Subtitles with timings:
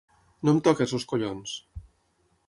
[0.47, 1.51] No em toquis els collons!